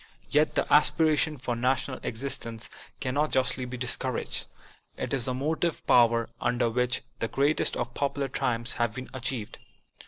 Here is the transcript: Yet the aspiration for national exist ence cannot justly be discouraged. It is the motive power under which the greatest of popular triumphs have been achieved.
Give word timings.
Yet 0.31 0.55
the 0.55 0.65
aspiration 0.73 1.37
for 1.37 1.55
national 1.55 1.99
exist 2.01 2.43
ence 2.47 2.71
cannot 2.99 3.29
justly 3.31 3.65
be 3.65 3.77
discouraged. 3.77 4.47
It 4.97 5.13
is 5.13 5.25
the 5.25 5.35
motive 5.35 5.85
power 5.85 6.27
under 6.39 6.71
which 6.71 7.03
the 7.19 7.27
greatest 7.27 7.77
of 7.77 7.93
popular 7.93 8.27
triumphs 8.27 8.73
have 8.81 8.95
been 8.95 9.11
achieved. 9.13 9.59